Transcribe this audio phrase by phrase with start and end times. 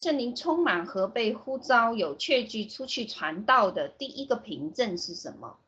[0.00, 5.58] 圣灵充满和被呼召有确据出去传道的第一个凭证是什么？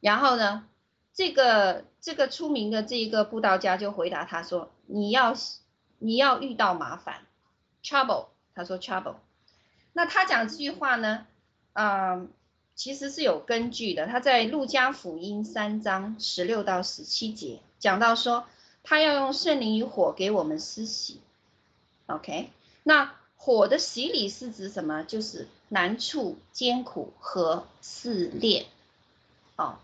[0.00, 0.66] 然后呢，
[1.12, 5.36] 这个这个出名的这一个布道家就回答他说：“你要
[6.00, 7.26] 你要遇到麻烦
[7.84, 9.14] ，trouble。”他说 “trouble”。
[9.92, 11.24] 那他讲这句话呢，
[11.74, 12.28] 嗯、
[12.74, 14.08] 其实是有根据的。
[14.08, 18.46] 他在路加福音三章十六到十七节讲到说，
[18.82, 21.20] 他要用圣灵与火给我们施洗。
[22.06, 22.50] OK，
[22.82, 23.14] 那。
[23.44, 25.02] 火的洗礼是指什么？
[25.02, 28.64] 就是难处、艰苦和试炼。
[29.56, 29.76] 哦，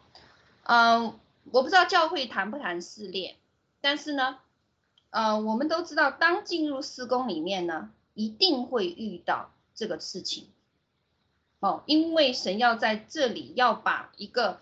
[0.63, 1.19] 嗯，
[1.51, 3.37] 我不知道教会谈不谈试炼，
[3.83, 4.39] 但是呢，
[5.11, 10.47] 呃，我们都知道，当进入事工里面呢，一定会遇到这个事情。
[11.59, 14.59] 哦，因为神要在这里要把一个，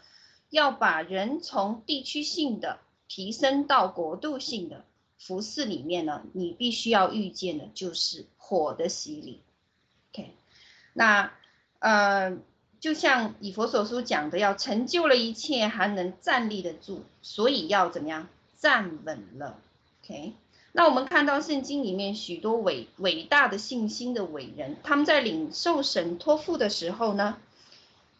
[0.50, 4.84] 要把人从地区性的提升到国度性的。
[5.18, 9.40] 服事里面呢，你必须要遇见的就是火的洗礼。
[10.12, 10.32] OK，
[10.94, 11.32] 那
[11.80, 12.38] 呃，
[12.80, 19.58] 就像以佛所书讲的，要成就了一切，还能站立得住，所以要怎么样站稳了
[20.02, 20.32] ？OK，
[20.72, 27.38] 那我们看到圣经里面许多伟伟大的信心的伟人，他们在领受神托付的时候呢，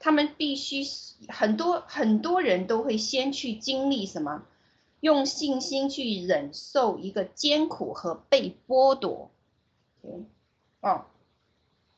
[0.00, 0.84] 他们必须
[1.28, 4.42] 很多很多人都会先去经历什么？
[5.00, 9.30] 用信心去忍受一个艰苦和被剥夺
[10.80, 11.06] 哦，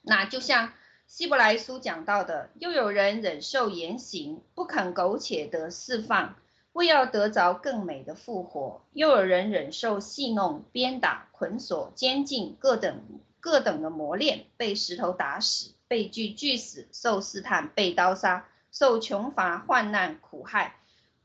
[0.02, 0.72] 那就像
[1.06, 6.36] 希伯来书讲到的，又有人忍受严刑，不肯苟且得释放，
[6.72, 13.02] 为要得着更美的复活；又有人忍受戏弄、鞭打、捆锁、监禁，各等
[13.40, 20.80] 各等的磨练，被石头打死，被锯锯死，受试探，被刀杀，受穷乏、患难、苦害。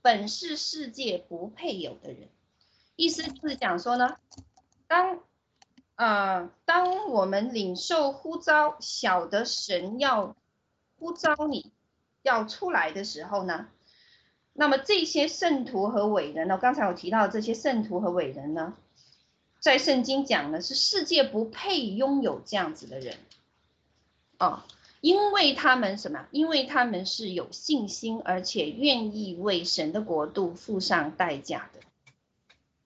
[0.06, 2.30] 本是世界不配有的人，
[2.96, 4.18] 意思是讲说呢，
[4.86, 5.20] 当，
[5.96, 10.36] 呃，当我们领受呼召，晓得神要
[11.00, 11.72] 呼召你
[12.22, 13.68] 要出来的时候呢，
[14.54, 18.76] 那么这些圣徒和伟人呢，刚才我提到这些圣徒和伟人呢，
[19.60, 23.18] 在圣经讲的是世界不配拥有这样子的人，
[24.38, 24.62] 哦。
[25.06, 26.26] 因为他们什么？
[26.32, 31.80] 因为他们是有信心，而且愿意为神的国度付上代价的。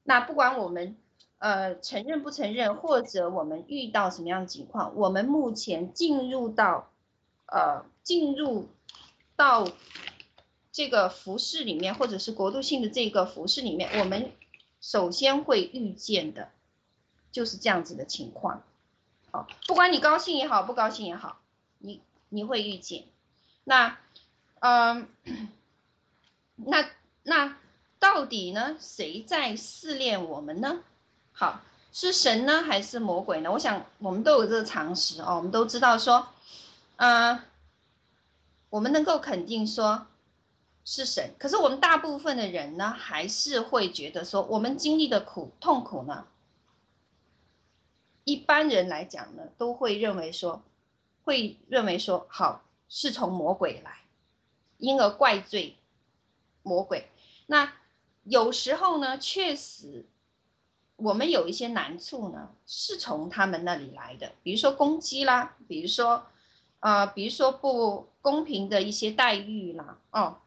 [0.04, 0.98] 那不管我们
[1.38, 6.92] 呃承认不承认，或者我们遇到什么样的情况，我们目前进入到
[7.46, 8.68] 呃进入
[9.38, 9.66] 到
[10.74, 14.34] 这个服事里面，或者是国度性的这个服事里面，我们
[14.82, 16.50] 首先会遇见的
[17.32, 18.62] 就是这样子的情况。
[19.32, 21.40] 好，不管你高兴也好，不高兴也好，
[21.78, 22.02] 你。
[22.32, 23.06] 你会遇见，
[23.64, 23.98] 那，
[24.60, 25.08] 嗯，
[26.56, 26.88] 那
[27.24, 27.58] 那
[27.98, 28.78] 到底呢？
[28.80, 30.84] 谁在试炼我们呢？
[31.32, 33.52] 好，是神呢，还是魔鬼呢？
[33.52, 36.28] 我想我们都有这个常识哦，我们都知道说，
[36.98, 37.42] 嗯，
[38.70, 40.06] 我们能够肯定说
[40.86, 46.28] 是神，可是我们大部分的人呢，还是会觉得说，我们经历的苦痛苦呢，
[48.24, 50.62] 一般人来讲呢，都会认为说。
[51.24, 54.00] 会认为说好是从魔鬼来，
[54.78, 55.76] 因而怪罪
[56.64, 57.08] 魔鬼。
[57.46, 57.72] 那
[58.24, 60.06] 有时候呢，确实
[60.96, 66.26] 我们有一些难处呢，是从他们那里来的，比如说攻击啦，比如说
[66.80, 70.38] 啊、比如说不公平的一些待遇啦，哦，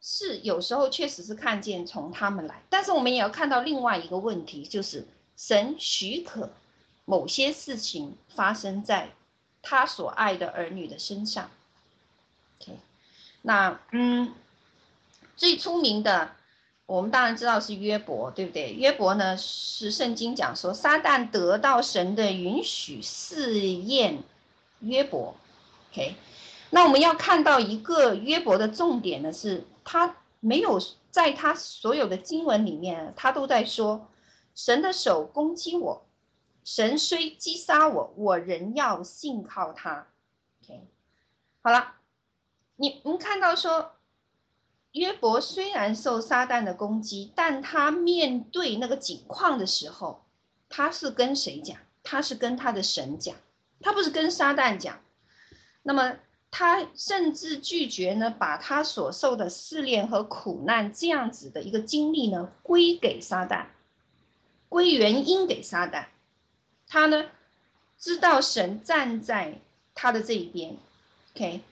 [0.00, 2.62] 是有时候确实是看见从他们来。
[2.68, 6.50] 但是我们也要看到另外一个问题，就是神许可
[7.04, 9.10] 某些事情发生在。
[9.68, 11.50] 他所爱的儿女的身上
[12.60, 12.78] ，OK，
[13.42, 14.32] 那嗯，
[15.36, 16.30] 最出名的，
[16.86, 18.74] 我们当然知道是约伯，对不对？
[18.74, 24.22] 约伯呢是圣经讲说，撒旦得到神的允许试验
[24.78, 25.34] 约伯
[25.90, 26.14] ，OK，
[26.70, 34.06] 那我们要看到一个约伯的重点呢，是他没有在他所有的经文里面，他都在说
[34.54, 36.06] 神的手攻击我。
[36.66, 40.08] 神虽击杀我，我仍要信靠他。
[40.64, 40.80] OK，
[41.62, 41.94] 好了，
[42.74, 43.92] 你们看到说，
[44.90, 50.24] 约伯虽然受撒旦的攻击，但他面对那个境况的时候，
[50.68, 51.78] 他是跟谁讲？
[52.02, 53.36] 他是跟他的神讲，
[53.80, 54.98] 他不是跟撒旦讲。
[55.84, 56.16] 那么
[56.50, 63.66] 他甚至拒绝呢，把他所受的试炼和苦难这样子的一个经历呢，归给撒旦，
[64.68, 66.06] 归原因给撒旦。
[66.88, 67.26] 他呢，
[67.98, 69.58] 知道神站在
[69.94, 70.76] 他的这一边
[71.34, 71.62] ，OK，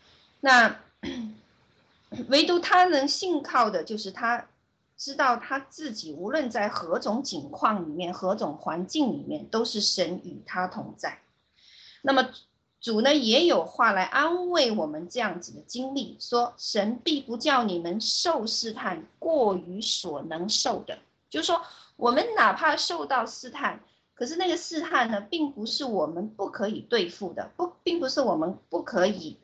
[0.41, 0.81] 那
[2.29, 4.47] 唯独他能信靠的，就是他
[4.97, 11.19] 知道他自己无论在何种境况里面、何种环境里面，都是神与他同在。
[12.03, 12.31] 那么
[12.81, 20.99] 主呢也有话来安慰我们这样子的经历，说神必不叫你们受试探过于所能受的，
[21.31, 21.63] 就是说
[21.97, 23.81] 我们哪怕受到试探，
[24.15, 29.39] 可是那个试探呢，并不是我们不可以对付的，不，并不是我们不可以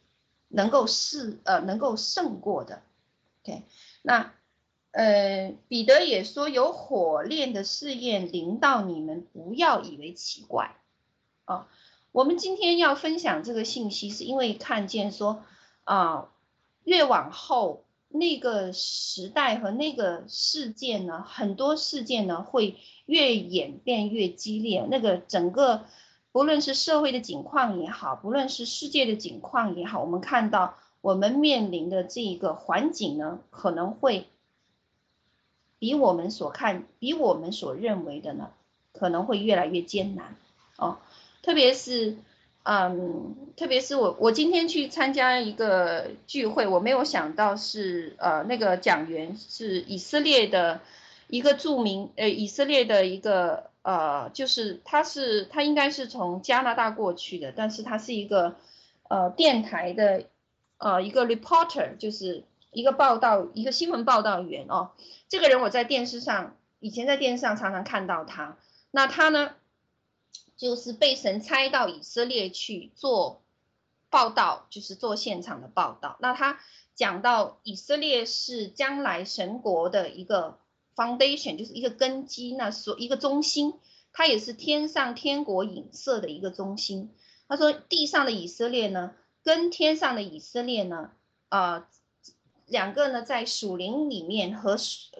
[0.48, 2.82] 能够试呃能够胜过的。
[3.42, 3.64] OK，
[4.02, 4.32] 那。
[4.92, 10.74] 呃，彼得也说，有火炼的试验临到你们，不要以为奇怪。
[11.44, 11.68] 啊，
[12.10, 15.44] 我们今天要分享这个信息，是因为看见说，
[15.84, 16.32] 啊，
[16.82, 22.76] 越往后那个时代和那个事件呢，很多事件呢会
[23.06, 24.86] 越演变越激烈。
[24.90, 25.84] 那个整个
[26.32, 34.26] 不论是社会的景况也好，不论是世界的景况也好，我们看到我们面临的这一个环境呢，可能会。
[35.78, 38.50] 比我们所看，比我们所认为的呢，
[38.92, 40.36] 可能会越来越艰难
[40.76, 40.98] 哦。
[41.40, 42.18] 特别是，
[42.62, 50.80] 嗯，特别是我，我今天去参加一个聚会，我没有想到是，呃，那个讲员是以色列的
[51.26, 58.56] 一个著名，呃，以色列的一个，呃，就是他是他应该是从加拿大过去的，但是他是一个，
[59.08, 60.24] 呃，电台的，
[60.76, 64.90] 呃，一个 reporter，就是一个报道，一个新闻报道员哦。
[65.30, 68.58] 这个人我在电视上，以前在电视上常常看到他。
[68.90, 69.52] 那他呢，
[70.60, 73.40] 就是被神差到以色列去做
[74.10, 76.18] 报道，就是做现场的报道。
[76.20, 76.60] 那他
[76.94, 80.58] 讲到以色列是将来神国的一个
[80.94, 83.72] foundation，就是一个根基，那所一个中心，
[84.12, 87.10] 它也是天上天国影射的一个中心。
[87.48, 91.12] 他说地上的以色列呢，跟天上的以色列呢，
[91.48, 91.86] 啊、呃。
[92.66, 94.76] 两个呢，在属灵里面和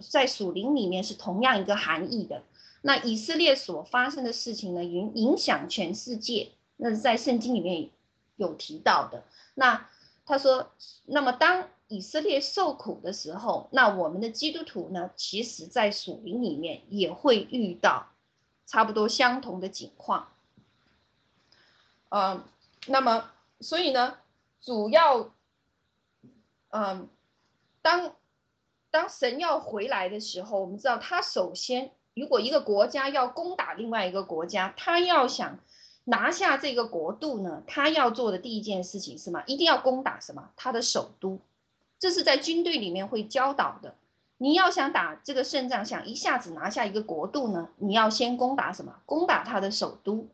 [0.09, 2.45] 在属灵里面是同样一个含义的。
[2.83, 7.91] 那以色列所发生的事情呢，影影响全世界，那是在圣经里面
[8.37, 9.25] 有提到的。
[9.55, 9.89] 那
[10.25, 10.71] 他说，
[11.05, 18.09] 那么当以色列受苦的时候，那我们的基督徒呢，其实在属灵里面也会遇到
[18.67, 20.29] 差不多相同的境况。
[22.09, 22.45] 嗯，
[22.87, 23.31] 那么
[23.61, 24.19] 所以呢，
[24.61, 25.33] 主要，
[26.71, 27.09] 嗯。
[27.83, 28.15] 当
[28.91, 35.59] 当神要回来的时候，我们知道他首先，如果一个国家要攻打另外一个国家，他要想
[36.05, 39.43] 拿下这个国度呢，他要做的第一件事情是什么？
[39.47, 40.51] 一定要攻打什么？
[40.57, 41.39] 他的首都，
[41.99, 43.95] 这是在军队里面会教导的。
[44.39, 48.97] 你要想打这个胜仗，想一下子拿下一个国度呢，你要先攻打什么？
[49.07, 50.29] 攻打他的首都。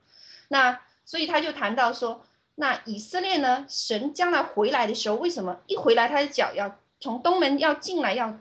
[0.49, 2.23] 那所以他就谈到说，
[2.55, 6.76] 那以色列呢，神将来回来的时候，为什么一回来他的脚要？
[6.99, 8.38] 从东门要进来要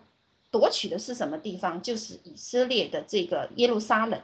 [0.57, 1.81] 夺取的是什么地方？
[1.81, 4.21] 就是以色列的这个耶路撒冷。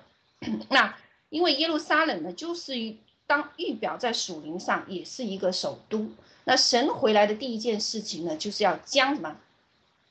[0.70, 0.98] 那
[1.28, 2.96] 因为耶路撒冷呢，就是
[3.28, 6.10] 当预表在属灵上也是一个首都。
[6.46, 9.36] 那神回来的第一件事情呢，就是要将什么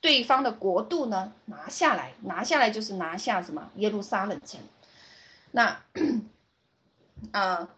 [0.02, 4.61] 对方的国度呢拿下来，拿下来就是拿下什么耶路撒冷城。
[5.52, 5.82] 那
[7.32, 7.70] 啊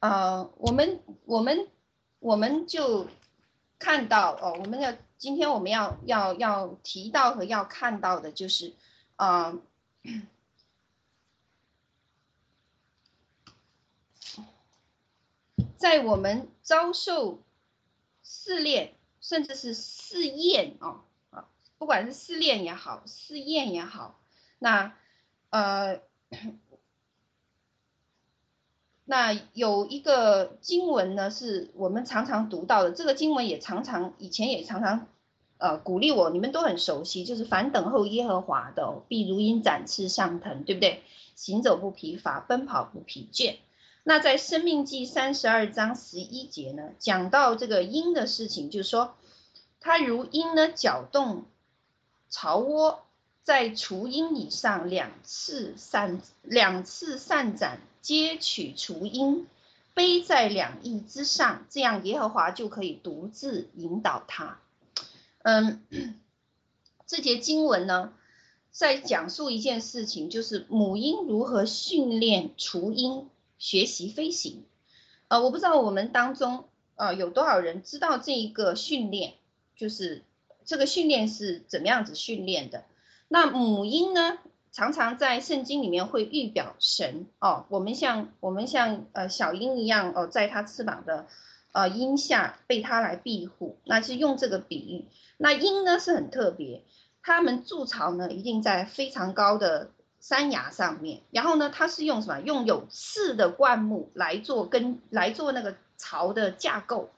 [0.00, 1.66] 啊，我们我们
[2.18, 3.08] 我们就。
[3.84, 8.72] 看到哦，我们要今天我们要要要提到和要看到的就是，
[9.16, 9.58] 啊、
[15.76, 17.42] 在我们遭受
[18.22, 24.18] 试炼，甚至是试验啊啊，不管是试炼也好，试验也好，
[24.58, 24.96] 那
[25.50, 26.00] 呃。
[29.06, 32.90] 那有一个经文呢，是我们常常读到的。
[32.90, 35.06] 这个经文也常常以前也常常，
[35.58, 41.02] 呃，鼓励我，你们都很熟悉，就是凡等候耶和华的，必如鹰展翅上腾，对不对？
[41.36, 43.56] 行走不疲乏，奔跑不疲倦。
[44.04, 49.14] 那在生命记三十二章十一节呢，讲到这个鹰的事情，就是说，
[49.80, 51.44] 它如鹰呢，搅动
[52.30, 53.02] 巢窝，
[53.42, 57.80] 在雏鹰以上两次散两次散展。
[58.04, 59.46] 接取雏鹰，
[59.94, 64.58] 背在两翼之上，这样耶和华就可以独自引导他。
[65.42, 65.82] 嗯，
[67.08, 68.12] 这节经文呢，
[68.70, 74.66] 在讲述一件事情，就是母婴如何训练雏鹰学习飞行。
[75.28, 79.32] 呃，我不知道我们当中呃有多少人知道这一个训练，
[79.78, 80.22] 就是
[80.66, 82.84] 这个训练是怎么样子训练的。
[83.28, 84.36] 那母婴呢？
[84.74, 91.26] 常常在圣经里面会预表神哦，我们像我们像呃小鹰一样哦，在它翅膀的
[91.70, 95.04] 呃荫下被它来庇护，那是用这个比喻。
[95.36, 96.82] 那鹰呢是很特别，
[97.22, 102.40] 它们筑巢呢一定在非常高的山崖上面，然后呢，它是用什么？
[102.40, 107.10] 用有刺的灌木来做根，来做那个巢的架构，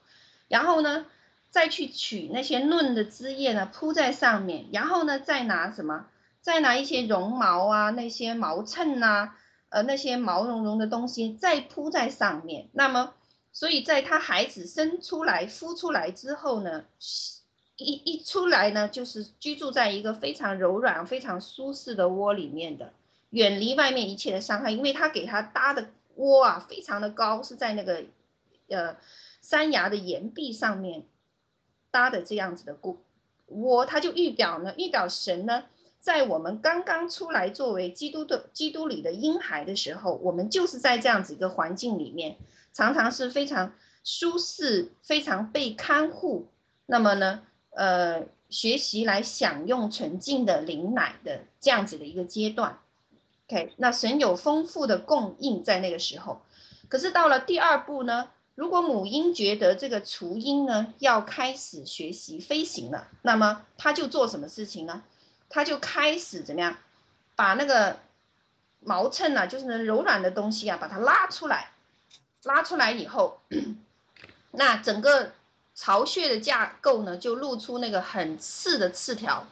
[0.47, 1.07] 然后呢，
[1.49, 6.05] 再去取那些嫩的枝叶呢铺在上面，然后呢，再拿什么？
[6.41, 9.35] 再拿一些绒毛啊，那些毛衬啊，
[9.69, 12.69] 呃，那些毛茸茸的东西再铺在上面。
[12.71, 13.13] 那么，
[13.51, 16.85] 所以在他孩子生出来、孵出来之后呢，
[17.75, 22.93] 一一出来呢，就是居住在一个非常柔软、非常舒适的窝里面的，
[23.29, 28.05] 远离外面一切的伤害，因为他给他搭的窝啊，非常的高，是在那个
[28.69, 28.95] 呃
[29.41, 31.03] 山崖的岩壁上面
[31.91, 32.97] 搭的这样子的窝，
[33.47, 35.63] 窝，他就预表呢，预表神呢，
[35.99, 42.37] 在我们刚刚出来作为基督的基督里的婴孩的时候，我们就是在这样子一个环境里面，
[42.73, 43.73] 常常是非常
[44.03, 46.47] 舒适、非常被看护，
[46.85, 52.79] 那么呢，呃，学习来享用纯净的灵奶的这样子的一个阶段
[53.49, 56.41] ，OK，那神有丰富的供应在那个时候，
[56.87, 65.03] 可是到了第二步呢，如果母婴觉得这个雏鹰呢要开始学习飞行了，那么他就做什么事情呢？
[65.49, 66.77] 他就开始怎么样，
[67.35, 67.99] 把那个
[68.79, 71.71] 毛衬啊，就是那柔软的东西啊，把它拉出来，
[72.43, 73.41] 拉出来以后，
[74.51, 75.31] 那整个。
[75.79, 79.45] 巢穴的架构呢，就露出那个很刺的刺条，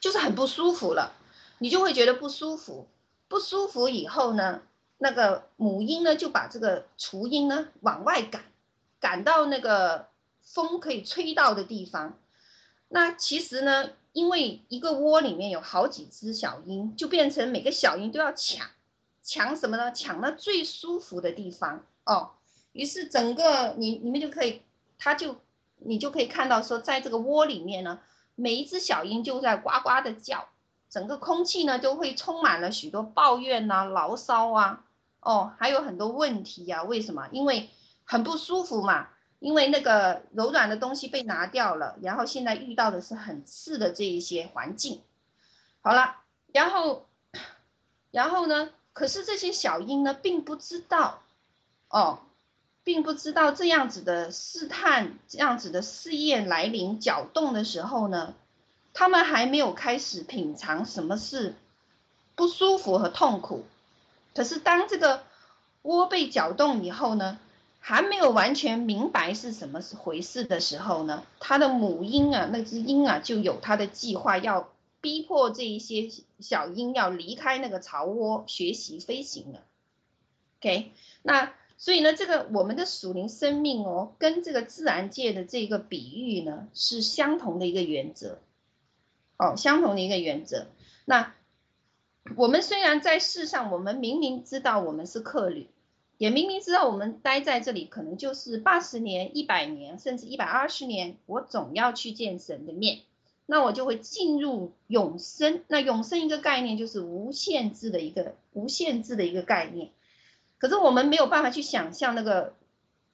[0.00, 1.12] 就是很不舒服了，
[1.58, 2.88] 你就会觉得不舒服，
[3.28, 4.62] 不舒服以后呢，
[4.96, 8.42] 那个母鹰呢就把这个雏鹰呢往外赶，
[8.98, 10.08] 赶到那个
[10.40, 12.16] 风可以吹到的地方。
[12.88, 18.66] 那其实呢，因为一个窝里面有好几只小鹰，就变成每个小鹰都要抢，
[19.22, 19.92] 抢什么呢？
[19.92, 22.30] 抢那最舒服的地方哦。
[22.72, 24.62] 于是整个你你们就可以，
[24.98, 25.36] 它就。
[25.80, 28.00] 你就可以看到说，在这个窝里面呢，
[28.34, 30.48] 每一只小鹰就在呱呱的叫，
[30.90, 34.84] 整个空气呢都会充满了许多抱怨呐、啊、牢骚啊，
[35.20, 36.82] 哦，还有很多问题呀、啊。
[36.82, 37.28] 为什么？
[37.30, 37.70] 因为
[38.04, 45.00] 很不舒服嘛，因为那个柔软的东西被拿掉了，然后现在遇到的是很刺的这一些环境。
[45.80, 46.16] 好了，
[46.52, 47.06] 然后，
[48.10, 48.70] 然后呢？
[48.92, 51.22] 可是这些小鹰呢，并不知道，
[51.88, 52.20] 哦。
[52.84, 58.34] 并不知道这样子的试探，这样子的试验来临搅动的时候呢，
[58.94, 61.54] 他们还没有开始品尝什么是
[62.34, 63.66] 不舒服和痛苦。
[64.34, 65.22] 可是当这个
[65.82, 67.38] 窝被搅动以后呢，
[67.88, 79.60] 还没有完全明白是什么回事的时候呢，他的母鹰啊，那只鹰啊，就有他的计划，要逼迫这一些小鹰要离开那个巢窝，学习飞行了。
[80.60, 80.92] OK，
[81.22, 81.54] 那。
[81.80, 88.40] 所以呢，这个我们的属灵生命哦，跟这个自然界的这个比喻呢，是相同的一个原则，
[89.38, 90.66] 哦，相同的一个原则。
[91.04, 91.32] 那
[92.34, 95.68] 我们虽然在世上，我们明明知道我们是客旅，
[96.18, 102.98] 也明明知道我们待在这里可能就是八十年、一百年，甚至一百二十年，我总要去见神的面，
[103.46, 105.62] 那我就会进入永生。
[105.68, 109.90] 那永生一个概念就是无限制的一个无限制的一个概念。
[110.58, 112.54] 可是我们没有办法去想象那个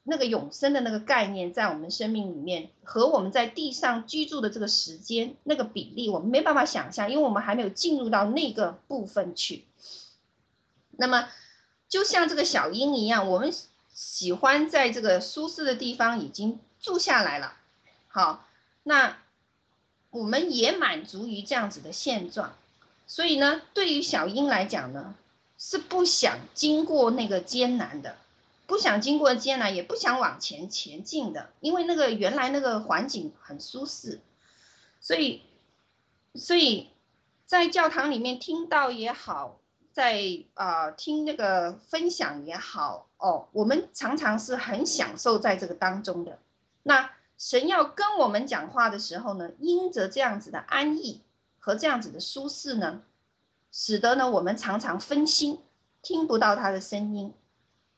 [0.03, 9.65] 那个永生的那个概念在我们生命里面和我们在地上居住的这个时间那个比例，我们没办法想象，因为我们还没有进入到那个部分去。
[10.97, 11.29] 那么，
[11.95, 13.55] 就像这个小鹰一样，我们
[13.93, 17.55] 喜欢在这个舒适的地方已经住下来了，
[18.09, 18.49] 好，
[18.83, 19.17] 那
[20.11, 22.57] 我们也满足于这样子的现状。
[23.07, 25.15] 所以呢，对于小鹰来讲呢，
[25.57, 28.17] 是不想经过那个艰难的，
[28.67, 34.19] 不想经过艰难，也不想往前前进的，因为那个原来那个环境很舒适，
[35.01, 35.43] 所以，
[36.35, 36.89] 所以
[37.47, 39.61] 在教堂里面听到也好，
[39.95, 40.21] 在
[40.55, 46.39] 啊、听那个分享也好，哦，我们常常是很享受在这个当中的。
[46.83, 51.21] 那神要跟我们讲话的时候呢，因着这样子的安逸
[51.61, 53.01] 和这样子的舒适呢。
[53.71, 55.59] 使得呢，我们常常分心，
[56.01, 57.33] 听不到他的声音。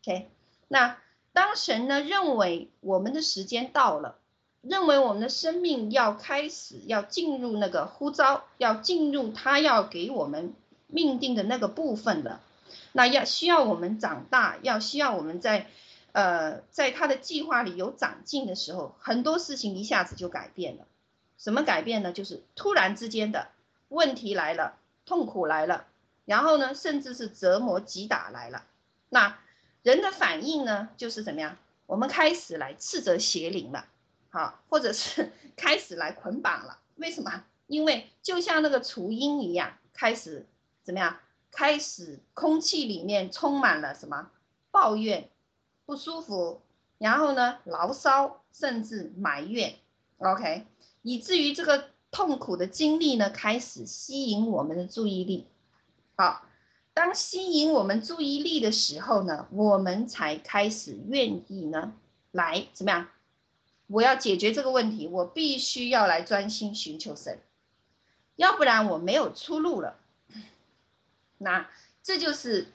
[0.03, 0.31] OK，
[0.69, 0.99] 那
[1.33, 4.17] 当神呢认为我们的时间到了，
[4.63, 10.55] 认为我们的生命要开始要进入那个呼召，要进入他要给我们
[10.87, 12.41] 命定的那个部分了，
[12.93, 15.67] 那要需要我们长大，要需要我们在
[16.13, 20.87] 呃在他的计划里有长进的时候，很多事情一下子就改变了。
[21.39, 22.13] 什么改变呢？
[22.13, 23.49] 就是突然之间的
[23.89, 24.79] 问题来了。
[25.09, 25.87] 痛苦来了，
[26.25, 28.65] 然后呢，甚至是折磨击打来了。
[29.09, 29.39] 那
[29.85, 31.57] 人的反应呢，就是怎么样？
[31.87, 33.87] 我们开始来斥责邪灵了，
[34.31, 36.81] 好，或者是 开始来捆绑了。
[36.97, 37.45] 为什么？
[37.69, 40.45] 因为就像那个雏鹰一样，开始
[40.87, 41.19] 怎么样？
[41.51, 44.31] 开始空气里面充满了什么
[44.71, 45.29] 抱怨、
[45.85, 46.61] 不舒服，
[46.99, 49.75] 然后呢牢骚，甚至埋怨
[50.19, 50.67] ，OK，
[51.03, 55.47] 以至于这个痛苦的经历呢开始吸引我们的注意力。
[56.15, 56.43] 好，
[56.93, 61.95] 当吸引我们注意力的时候呢，我们才开始愿意呢
[62.31, 63.09] 来怎么样？
[63.87, 67.41] 我要解决这个问题，我必须要来专心寻求神，
[68.37, 69.97] 要不然我没有出路了。
[71.39, 71.67] 那
[72.03, 72.67] 这就是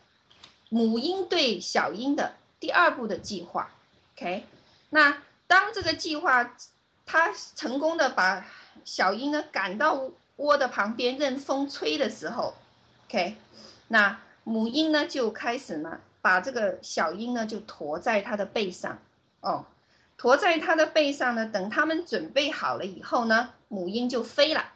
[0.69, 3.71] 母鹰对小鹰的第二步的计划
[4.15, 4.45] ，OK？
[4.89, 6.55] 那当这个计划
[7.05, 8.45] 它成功的把
[8.85, 12.53] 小鹰呢赶到窝的旁边任风吹的时候
[13.07, 13.37] ，OK？
[13.87, 18.99] 那母鹰呢就开始呢把这个小鹰呢就驮在它的背上，
[19.41, 19.65] 哦。
[20.17, 24.70] 驮在它的背上呢，等他们准备好了以后呢，母鹰就飞了。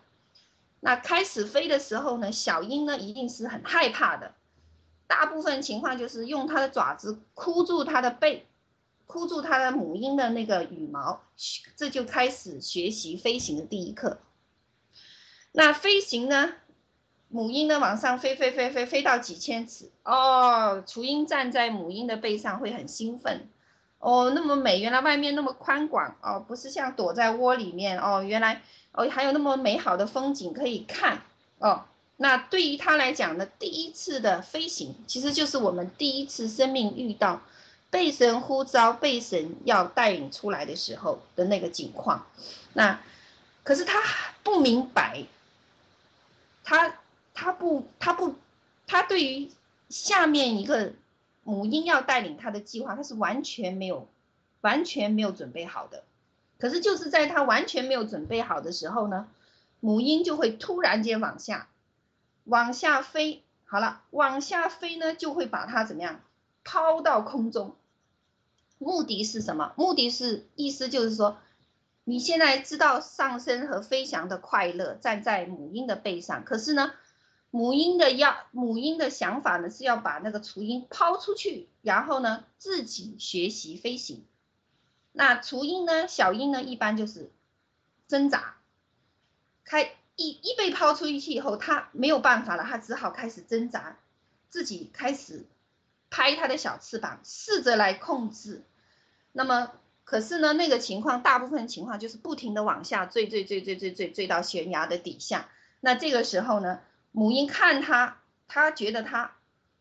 [0.85, 4.35] 那开始飞的时候呢，小鹰呢一定是很害怕的，
[5.07, 8.45] 大部分情况就是用它的爪子箍住它的背，
[9.07, 11.23] 箍住它的母鹰的那个羽毛，
[11.75, 14.19] 这就开始学习飞行的第一课。
[15.51, 16.53] 那飞行呢，
[17.29, 23.49] 母鹰呢往上飞飞飞飞飞到几千尺，哦，雏鹰站在母鹰的背上会很兴奋。
[23.97, 28.61] 哦，那么美，原来外面那么宽广哦，不是像躲在窝里面哦，原来
[28.95, 31.21] 哦还有那么美好的风景可以看
[31.59, 31.85] 哦。
[32.17, 37.41] 那对于他来讲呢，第一次的飞行其实就是我们第一次生命遇到
[37.89, 42.25] 被神呼召、被神要带领出来的时候的那个景况。
[42.73, 42.99] 那
[43.63, 44.01] 可是他
[44.43, 45.23] 不明白，
[46.63, 46.95] 他
[47.33, 48.35] 他不他不
[48.87, 49.49] 他对于
[49.89, 50.93] 下面一个。
[51.47, 54.07] 母婴要带领他的计划，他是完全没有、
[54.61, 56.03] 完全没有准备好的。
[56.65, 59.27] 可是就是在他完全没有准备好的时候呢，
[59.81, 61.69] 母鹰就会突然间往下、
[62.43, 63.43] 往下飞。
[63.65, 66.21] 好了，往下飞呢，就会把它怎么样
[66.63, 67.75] 抛到空中。
[68.79, 69.73] 目的是什么？
[69.75, 71.37] 目的是意思就是说，
[72.03, 76.43] 你现在知道上升和飞翔的快乐，站在母婴的背上。
[76.45, 76.93] 可是呢？
[77.51, 84.25] 母婴的要母婴的想法呢，是要把那个雏鹰抛出去，然后呢自己学习飞行。
[85.17, 87.31] 那雏鹰呢，小鹰呢，一般就是
[88.07, 88.55] 挣扎，
[89.63, 93.97] 开一一被抛出去以后，它没有办法了，它只好开始挣扎，
[94.49, 95.45] 自己开始
[96.09, 98.63] 拍它的小翅膀，试着来控制。
[99.31, 99.71] 那么
[100.03, 105.49] 可是呢，那个情况大部分情况就是不停的往下坠，坠，坠，坠，坠，坠，坠到悬崖的底下。
[105.79, 106.81] 那这个时候呢？
[107.17, 108.17] 母鹰看它，
[108.49, 109.37] 它觉得它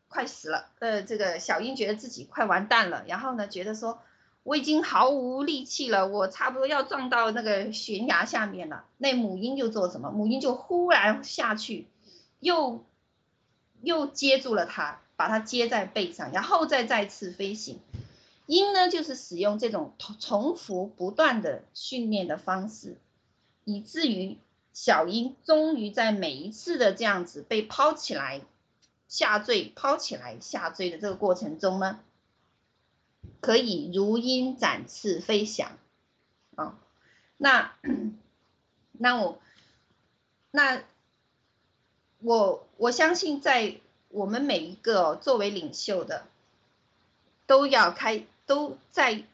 [0.06, 4.00] 快死了，呃，这个小鹰觉得自己快完蛋了，然后呢，觉得说
[4.44, 8.84] 我已经毫无力气了，我差不多要撞到那个悬崖下面了。
[8.98, 10.12] 那母鹰就做什么？
[10.12, 11.88] 母鹰就忽然下去，
[12.38, 12.84] 又
[13.82, 17.80] 又接住了它，把它接在背上，然后再再次飞行。
[18.46, 22.96] 鹰呢，就是使用这种重复不断的训练的方式，
[23.64, 24.38] 以至于。
[24.76, 28.40] 小鹰终于在每一次的这样子被抛起来
[29.06, 32.00] 下坠、抛起来下坠的这个过程中呢，
[33.40, 35.78] 可以如鹰展翅飞翔
[36.54, 36.78] 啊。
[37.36, 37.72] 那
[38.92, 39.38] 那我
[40.50, 40.82] 那
[42.20, 46.26] 我我相信，在我们每一个作为领袖的，
[47.46, 49.24] 都要开都在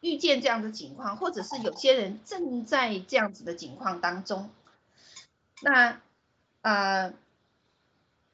[0.00, 4.50] 遇见这样的情况，或者是有些人正在这样子的情况当中。
[5.60, 6.00] 那，
[6.62, 7.12] 呃，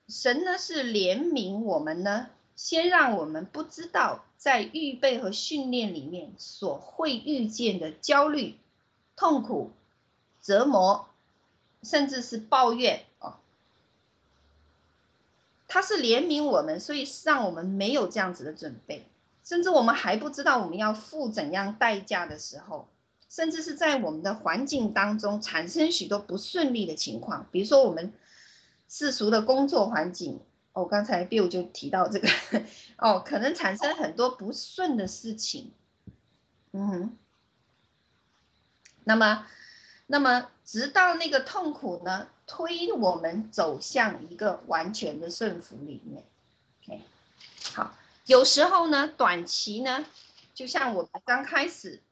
[0.08, 8.56] 神呢是怜悯我们呢，先让我们不知道在预备和训练里面所会遇见的焦虑、
[9.16, 9.70] 痛苦、
[10.42, 11.08] 折磨，
[11.82, 13.34] 甚至是抱怨哦。
[15.68, 19.04] 他是怜悯我们，所以让我们没有这样子的准备，
[19.44, 22.86] 甚至我们还不知道我们要付怎样代价的时候。
[23.28, 28.12] 甚至是在我们的环境当中产生许多不顺利的情况，比如说我们
[28.88, 30.38] 世俗的工作环境，
[30.76, 32.28] 哦，刚才 Bill 就提到这个，
[32.98, 35.72] 哦，可能产生很多不顺的事情，
[36.72, 37.16] 嗯，
[39.04, 39.46] 那么，
[40.06, 46.22] 那么直到那个痛苦呢，推我们走向一个完全的顺服里面
[46.84, 47.02] ，OK，
[47.72, 50.04] 好，有时候呢，短期呢，
[50.52, 52.02] 就像我们刚开始。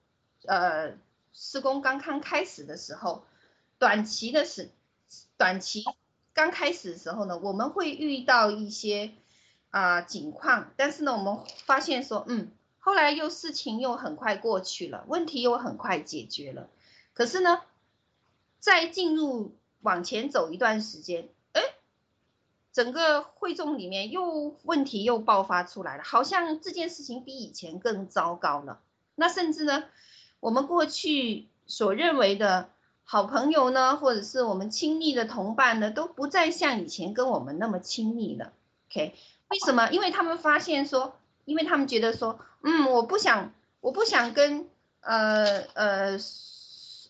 [0.47, 0.93] 呃，
[1.33, 3.25] 施工刚刚开始的时候，
[3.79, 4.71] 短期的是，
[5.39, 5.83] 短期
[6.35, 9.13] 刚开始的时候呢，我们会遇到一些
[9.71, 16.69] 啊、呃、情况，但是呢，我们发现说，嗯，后来又事情又很快过去了，问题又很快解决了。
[17.13, 17.63] 可是呢，
[18.59, 21.63] 再进入往前走一段时间，哎，
[22.73, 28.81] 整个会众里面又问题又爆发出来了，好像这件事情比以前更糟糕了。
[29.15, 29.85] 那甚至呢，
[30.41, 32.71] 我们过去所认为的
[33.07, 38.53] 好朋友呢，或者是我们亲密的同伴呢，都不再像以前跟我们那么亲密了。
[38.89, 39.15] OK，
[39.49, 39.91] 为什么？
[39.91, 44.69] 因为他们发现说，因为他们觉得说，嗯，我不想，我不想跟
[45.01, 46.19] 呃呃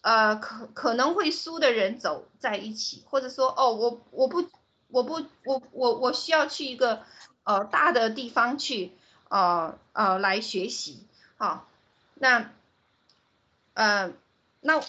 [0.02, 4.48] 呃可可能会输的人走在一起，或者说，哦，我我不
[4.88, 7.02] 我不我我我需要去一个
[7.44, 8.92] 呃大的地方去
[9.28, 11.66] 呃呃来学习，好，
[12.14, 12.50] 那
[13.74, 14.12] 呃
[14.60, 14.82] 那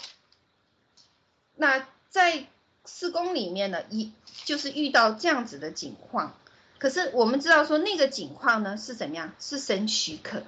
[1.55, 2.45] 那在
[2.85, 4.11] 施工里面呢，一
[4.43, 6.35] 就是遇到这样子的景况。
[6.77, 9.33] 可是我们知道说那个景况呢是怎么样？
[9.39, 10.43] 是神许可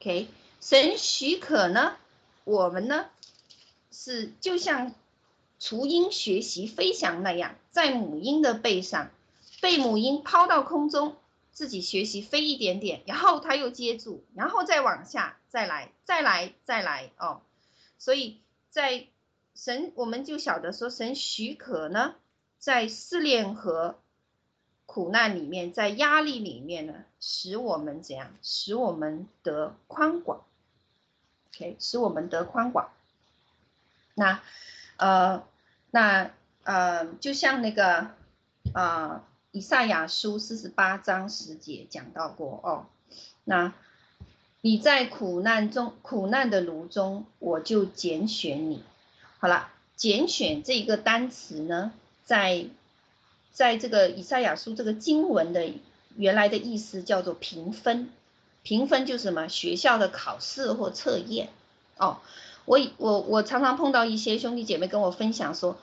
[0.00, 0.28] ，OK？
[0.60, 1.96] 神许可呢，
[2.44, 3.06] 我们呢
[3.92, 4.92] 是就像
[5.60, 9.10] 雏鹰学习飞翔那样，在母鹰的背上，
[9.60, 11.16] 被母鹰抛到空中，
[11.52, 17.40] 自己学习飞一点点，然后它又接住，然后再往下，再来，再来，再来哦。
[17.98, 18.40] 所以
[18.70, 19.06] 在
[19.58, 22.14] 神，我们就晓得说神许可呢，
[22.58, 23.98] 在试炼和。
[24.90, 28.32] 苦难里面，在压力里面呢，使我们怎样？
[28.40, 30.46] 使我们得宽广。
[31.50, 32.90] OK，使我们得宽广。
[34.14, 34.40] 那，
[34.96, 35.44] 呃，
[35.90, 36.30] 那
[36.62, 38.12] 呃，就像那个
[38.72, 42.86] 啊，呃，以赛亚书四十八章十节讲到过哦。
[43.44, 43.74] 那
[44.62, 48.82] 你在苦难中，苦难的炉中，我就拣选你。
[49.38, 51.92] 好了，拣选这个单词呢，
[52.24, 52.66] 在。
[53.50, 55.68] 在这个以赛亚书这个经文的
[56.14, 58.08] 原来的意思叫做评分，
[58.62, 59.48] 评分就是什么？
[59.48, 61.48] 学校的考试或测验
[61.96, 62.18] 哦。
[62.66, 65.76] 我我我常常碰到一些兄弟姐妹跟我分享说，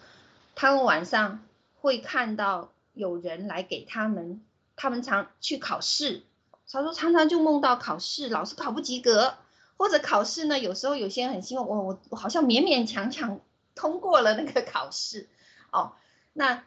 [0.56, 1.44] 他们晚上
[1.82, 4.40] 会看到有人来给他们，
[4.78, 6.24] 他们常去考试，
[6.72, 9.34] 他说常常就梦到考试，老是考不及格，
[9.78, 13.40] 或者考试呢，有时候有些人很希望我我我好像勉勉强强
[13.76, 15.28] 通过了那个考试
[15.72, 15.94] 哦，
[16.34, 16.64] 那。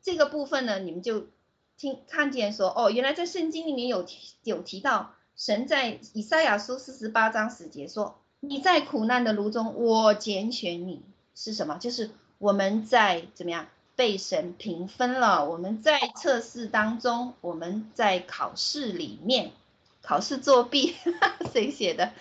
[0.00, 1.26] 这个部分呢，你们就
[1.76, 4.06] 听看见说，哦，原来在圣经里面有
[4.42, 11.02] 有提到，神在以赛亚书四十八章十节说，你在苦难的炉中，我拣选你
[11.34, 11.76] 是什么？
[11.76, 19.50] 就是我们在怎么样被神评分了，我们在测试当中，我们在考试里面
[20.08, 20.96] 考试作弊，
[21.52, 22.12] 谁写的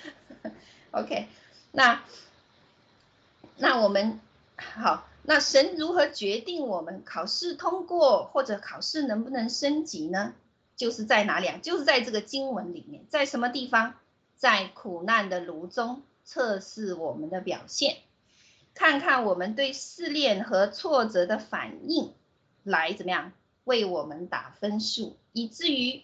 [0.92, 1.30] ？OK，
[1.72, 2.04] 那
[3.56, 4.20] 那我们
[4.58, 5.08] 好。
[5.22, 10.34] 那神如何决定我们考试通过或者考试能不能升级呢？
[10.76, 11.60] 就是在哪里啊？
[11.64, 13.94] 就是在这个经文里面，在什么地方？
[14.36, 18.00] 在苦难的炉中测试我们的表现，
[18.74, 22.14] 看看我们对试炼和挫折的反应，
[22.64, 23.32] 来怎么样
[23.64, 26.04] 为我们打分数，以至于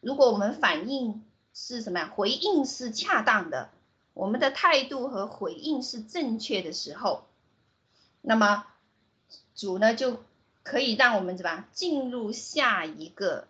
[0.00, 1.22] 如果我们反应
[1.54, 2.12] 是什么呀？
[2.14, 3.70] 回应是恰当的，
[4.14, 7.24] 我们的态度和回应是正确的时候。
[8.22, 8.66] 那么
[9.54, 10.22] 主呢，就
[10.62, 13.46] 可以让我们怎么进入下一个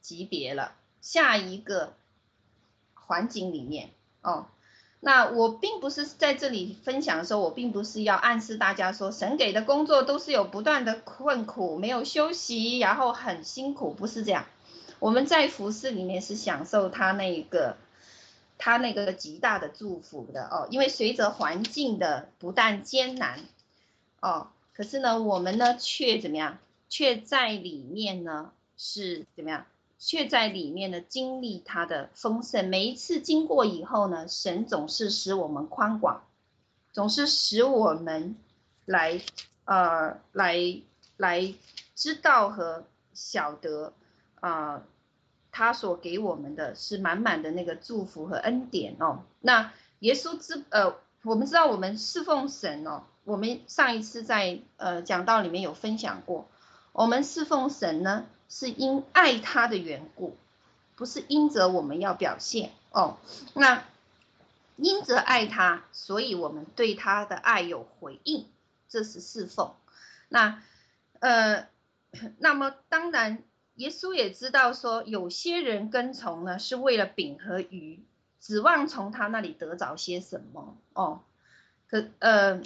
[0.00, 1.94] 级别了，下一个
[2.94, 3.90] 环境里面
[4.22, 4.46] 哦。
[5.00, 14.46] 那我并不是在这里分享的时候，我并不是要暗示大家说神给的工作都是有不断的困苦，没有休息，然后很辛苦，不是这样。
[14.98, 17.76] 我们在服事里面是享受他那个
[18.56, 23.40] 他那个极大的祝福的哦，因为随着环境的不但艰难。
[24.20, 26.58] 哦，可是呢，我们呢却怎么样？
[26.88, 29.66] 却在里面呢是怎么样？
[29.98, 32.68] 却在里面呢经历它的丰盛。
[32.68, 36.24] 每一次经过以后呢，神总是使我们宽广，
[36.92, 38.36] 总是使我们
[38.84, 39.20] 来
[39.64, 40.80] 呃来
[41.16, 41.54] 来
[41.94, 43.92] 知道和晓得
[44.48, 44.82] 啊、
[45.52, 49.22] 他所给我们的是满满的那个祝福和恩典哦。
[49.40, 53.04] 那耶稣之呃，我们知道我们侍奉神哦。
[53.24, 56.46] 我们上一次在呃讲道里面有分享过，
[56.92, 60.36] 我们侍奉神呢是因爱他的缘故，
[60.94, 63.16] 不是因着我们要表现哦。
[63.54, 63.84] 那
[64.76, 68.46] 因着爱他，所以我们对他的爱有回应，
[68.90, 69.72] 这是侍奉。
[70.28, 70.62] 那
[71.20, 71.66] 呃，
[72.38, 73.42] 那么当然，
[73.76, 78.00] 耶稣也知道说，有些人跟从呢是为了饼和鱼，
[78.40, 81.22] 指望从他那里得着些什么哦。
[81.88, 82.62] 可呃。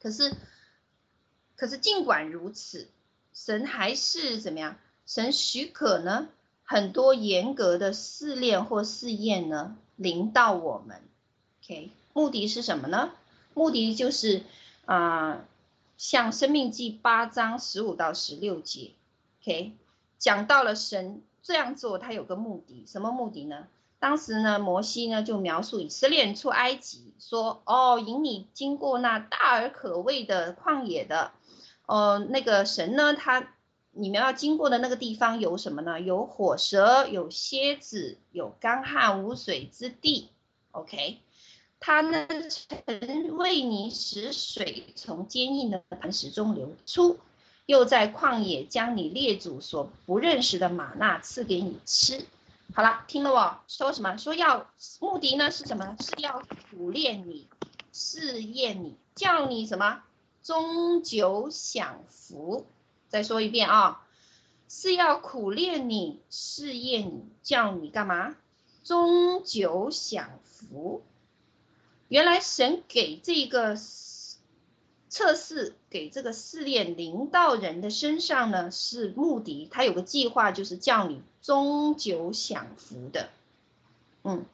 [0.00, 0.32] 可是，
[1.56, 2.88] 可是尽管如此，
[3.34, 4.76] 神还是怎么样？
[5.06, 6.28] 神许可呢？
[6.62, 11.00] 很多严格的试炼或试验呢，临到我们。
[11.64, 13.10] OK，目的是什么呢？
[13.54, 14.42] 目的就是
[14.84, 15.44] 啊、
[15.98, 18.92] 像《生命记》八章十五到十六节
[19.42, 19.72] ，OK，
[20.18, 23.66] 讲到了神这样做，他有个目的，什么目的呢？
[23.98, 31.32] 当时呢，摩西呢就描述以色列人出埃及，说：“哦，引你经过那大而可畏的旷野的，
[31.84, 33.52] 哦，那个神呢，他
[33.90, 36.00] 你们要经过的那个地方有什么呢？
[36.00, 40.28] 有火蛇，有蝎子，有干旱无水之地。
[40.70, 41.18] OK，
[41.80, 42.26] 他呢
[42.86, 47.18] 曾为你使水从坚硬的磐石中流出，
[47.66, 52.26] 又在旷野将你列祖所不认识的吗哪赐给你吃。”
[52.74, 54.16] 好了，听了我说什么？
[54.18, 54.66] 说要
[55.00, 55.96] 目的呢是什么？
[56.00, 57.48] 是要苦炼你，
[57.92, 60.02] 试验你，叫你什么？
[60.42, 62.66] 终久享福。
[63.08, 64.06] 再说一遍啊，
[64.68, 68.36] 是要苦炼你，试验你，叫你干嘛？
[68.84, 71.02] 终久享福。
[72.08, 73.76] 原来神给这个。
[75.10, 83.30] 测试给这个试炼临到人的身上呢，是目的，他有个计划，就是叫你终久享福的，
[84.22, 84.44] 嗯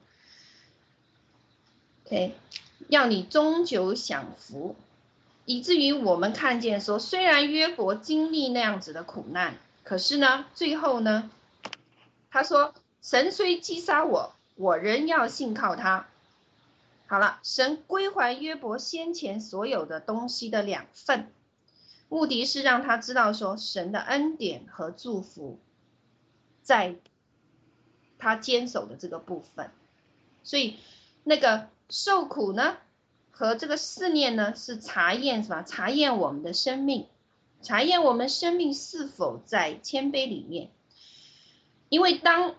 [2.06, 2.36] ，OK，
[2.86, 4.76] 要你终久享福，
[5.44, 11.32] 以至于我们看见说，虽然约伯经历那样子的苦难，可是呢，最后呢，
[12.30, 16.06] 他说，神虽击杀我，我仍要信靠他。
[17.06, 21.30] 好了，神归还约伯先前所有的东西的两份，
[22.08, 25.58] 目的是让他知道说神的恩典和祝福，
[26.62, 26.96] 在
[28.18, 29.70] 他坚守的这个部分。
[30.42, 30.78] 所以
[31.22, 32.78] 那个受苦呢，
[33.30, 35.62] 和这个试炼呢，是查验什么？
[35.62, 37.06] 查验我们的生命，
[37.62, 40.70] 查验我们生命是否在谦卑里面。
[41.90, 42.56] 因为当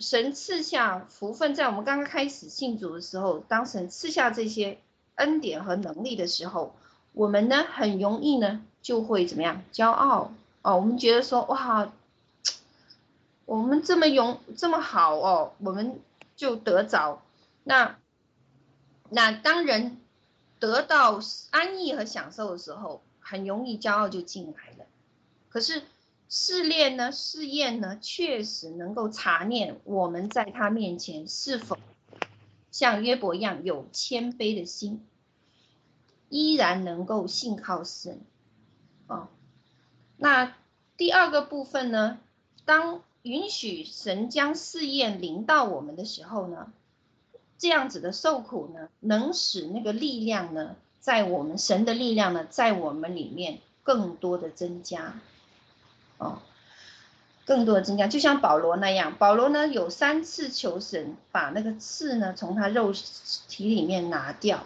[0.00, 4.78] 神赐下福分，在我们刚刚开始信主的时候，当神赐下这些
[5.14, 6.74] 恩典和能力的时候，
[7.12, 9.62] 我们呢很容易呢就会怎么样？
[9.72, 11.92] 骄傲哦，我们觉得说哇，
[13.44, 16.00] 我们这么勇这么好哦，我们
[16.34, 17.22] 就得着。
[17.62, 17.96] 那
[19.08, 20.00] 那当人
[20.58, 24.86] 得到安逸和享受的时候，很容易骄傲就进来了。
[25.48, 25.82] 可是。
[26.28, 31.78] 试炼呢，试验呢，确实能够查验我们在他面前是否
[32.70, 35.04] 像约伯一样有谦卑的心，
[36.28, 38.20] 依然能够信靠神。
[39.06, 39.28] 哦，
[40.16, 40.56] 那
[40.96, 42.18] 第二个部分呢，
[42.64, 46.72] 当允许神将试验临到我们的时候呢，
[47.58, 55.20] 这样子的受苦呢，能使那个力量呢，在我们神的力量呢，在我们里面更多的增加。
[56.24, 56.38] 哦，
[57.44, 62.94] 更多的增加，就像保罗那样，保罗呢有三次求神把那个刺呢从他肉
[63.48, 64.64] 体里面拿掉，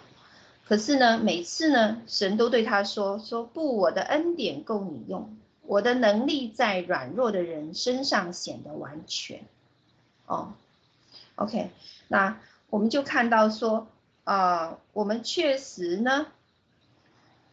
[0.64, 9.40] 可是呢每次呢神都对他说说不，我的恩典够你用，我的能力在软弱的人身上显得完全。
[10.27, 10.53] 哦
[11.35, 11.71] ，OK，
[12.07, 12.38] 那
[12.71, 13.88] 我们就看到说
[14.23, 16.29] 啊、呃，我们确实呢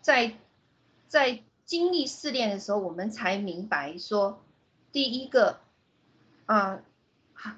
[0.02, 0.36] 在
[1.08, 1.42] 在。
[1.66, 4.42] 经历试炼的时候，我们才明白说，
[4.92, 5.60] 第一个，
[6.46, 6.82] 啊，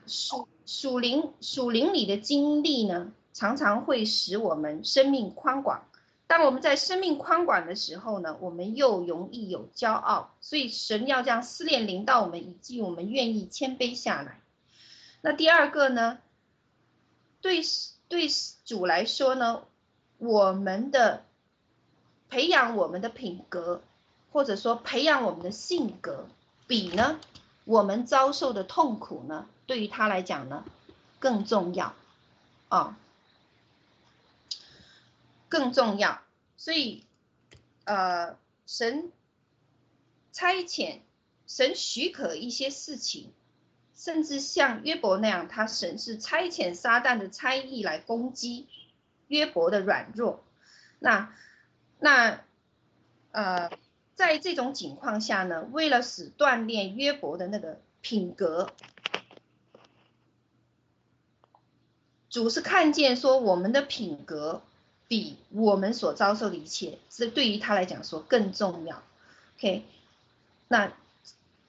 [0.05, 5.83] 属属灵属灵里的经历呢，常常会使我们生命宽广。
[6.25, 14.39] 当我们在生命宽广的时候呢，我们又容易有骄傲，所以神要将试炼临到我们，以及我们愿意谦卑下来。
[15.21, 16.19] 那第二个呢，
[17.41, 17.61] 对
[18.07, 18.27] 对
[18.63, 19.63] 主来说呢，
[20.17, 21.25] 我们的
[22.29, 23.81] 培养我们的品格。
[24.31, 26.27] 或者说培养我们的性格，
[26.67, 27.19] 比呢
[27.65, 30.63] 我们遭受的痛苦呢，对于他来讲呢
[31.19, 31.95] 更重要
[32.69, 32.97] 啊，
[35.49, 36.21] 更重要。
[36.57, 37.05] 所以
[37.85, 39.11] 呃，神
[40.31, 40.99] 差遣，
[41.47, 43.31] 神许可一些事情，
[43.95, 48.67] 甚至像约伯那样，他神是差遣撒旦的差役来攻击
[49.27, 50.43] 约伯的软弱。
[50.99, 51.33] 那
[51.99, 52.41] 那
[53.31, 53.71] 呃。
[54.17, 58.71] 在这种情况下呢，为了使锻炼约伯的那个品格，
[62.27, 64.63] 主是看见说我们的品格
[65.07, 69.03] 比我们所遭受的一切，是对于他来讲说更重要。
[69.57, 69.85] OK，
[70.67, 70.91] 那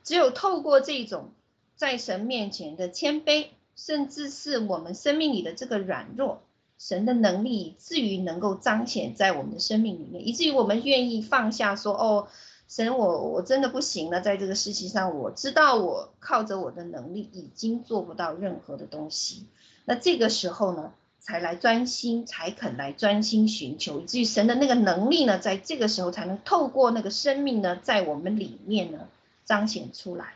[0.03, 1.31] 只有透过这种
[1.77, 6.43] 在神面前的谦卑，甚至是我们生命里的这个软弱。
[6.79, 12.29] 神的能力以至于能够彰显在我们的生命里面，以至于我们愿意放下说：“哦，
[12.69, 19.45] 神我，我真的不行了，在这个事情上，我知道我靠着我的能力已经做不到任何的东西。”
[19.85, 29.09] 那这个时候呢，才来专心，才肯来专心寻求，以至于神的那个能力呢，在这个时候才能透过那个生命呢，在我们里面呢
[29.45, 30.35] 彰显出来。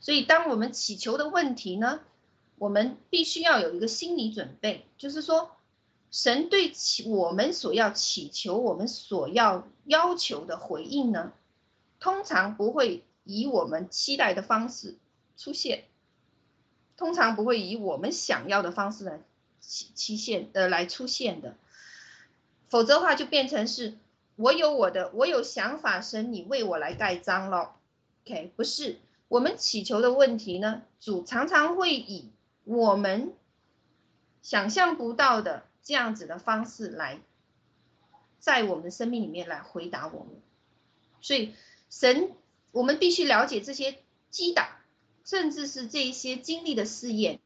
[0.00, 2.00] 所以，当我们祈求的问题呢，
[2.56, 5.50] 我们必须要有一个心理准备，就是说，
[6.10, 11.32] 神对祈我们所要祈求、我们所要要求的回应呢，
[11.98, 14.96] 通常不会以我们期待的方式
[15.36, 15.84] 出现。
[16.96, 19.20] 通常不会以我们想要的方式来
[19.58, 21.56] 期期限呃来出现的，
[22.68, 23.94] 否则的话就变成是
[24.36, 27.74] 我有我的我有想法，神你为我来盖章了
[28.24, 32.30] ，OK 不是我们祈求的问题呢，主常常会以
[32.64, 33.32] 我们
[34.42, 37.20] 想象不到的这样子的方式来
[38.38, 40.40] 在我们生命里面来回答我们，
[41.20, 41.54] 所以
[41.88, 42.32] 神
[42.72, 43.98] 我们必须了解这些
[44.30, 44.78] 击打。
[45.26, 47.40] 甚至是这一些经历的试验，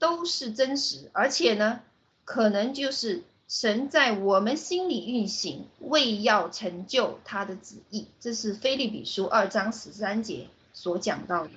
[0.00, 1.80] 都是真实，而且呢，
[2.24, 8.08] 可能就是神在我们心里运行，为要成就他的旨意。
[8.18, 11.50] 这是腓立比书二章十三节所讲到的。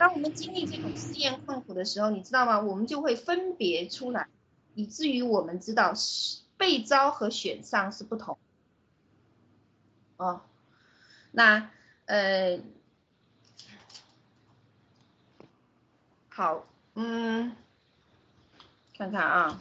[0.00, 2.58] 当我们经历这种试验困苦的时候，你知道吗？
[2.58, 4.30] 我们就会分别出来，
[4.74, 5.92] 以至于我们知道
[6.56, 8.38] 被招和选上是不同。
[10.16, 10.40] 哦，
[11.32, 11.70] 那
[12.06, 12.58] 呃。
[16.30, 17.54] 好，嗯，
[18.96, 19.58] 看看啊，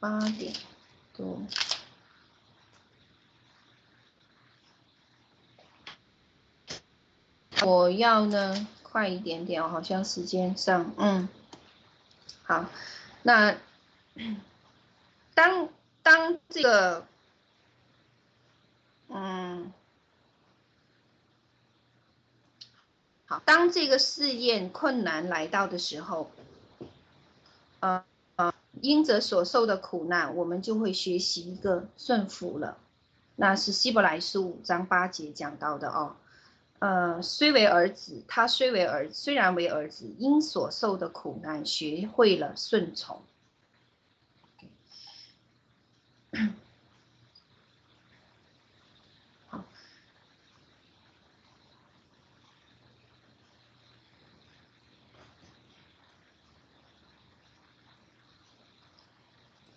[0.00, 0.54] 八点
[1.12, 1.42] 多，
[7.64, 11.28] 我要呢快一点点，好像时间上，嗯，
[12.42, 12.64] 好，
[13.22, 13.56] 那
[15.34, 15.68] 当
[16.02, 17.06] 当这个，
[19.08, 19.72] 嗯。
[23.30, 26.30] 好，当这个试验困难来到的时候，
[27.80, 28.02] 呃
[28.36, 32.78] 呃，因着所受的苦难，我们就会学习一个顺服了。
[33.36, 36.16] 那是希伯来书五章八节讲到的哦。
[36.80, 43.22] 呃，虽为儿子，他虽为儿，虽然为儿子，因所受的苦难，学会了顺从。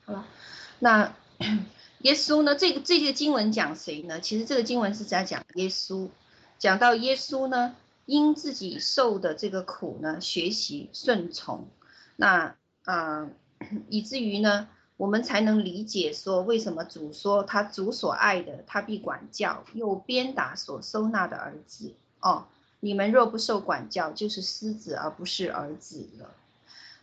[0.04, 0.28] 好了
[0.80, 1.16] 那
[2.00, 2.56] 耶稣呢？
[2.56, 4.20] 这个这些经文讲谁呢？
[4.20, 6.10] 其实这个经文是在讲耶稣，
[6.62, 11.68] 讲到耶稣呢，因自己受的这个苦呢，学习顺从，
[12.16, 13.32] 那啊、
[13.90, 21.96] 以至于呢，我们才能理解说，为什么主说他主所爱的，他必管教，又鞭打所收纳的儿子。
[22.20, 22.46] 哦，
[22.80, 26.30] 你们若不受管教，就是私子而不是儿子了。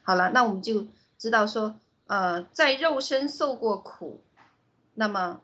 [0.05, 0.87] 好了，那我们就
[1.19, 1.75] 知道说。
[2.07, 4.23] 呃，在肉身受过苦，
[4.95, 5.43] 那么，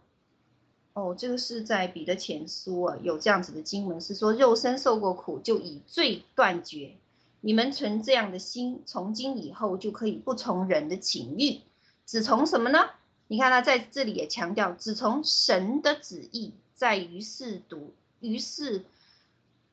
[0.95, 6.93] 哦，这个是在彼得前书啊，有这样子的经文是说，肉身受过苦就以罪断绝。
[7.41, 11.61] 你们存这样的心，从今以后就可以不从人的情欲，
[12.07, 12.91] 只从什么呢？
[13.27, 18.85] 你看他在这里也强调，只从神的旨意，在于世读，于是，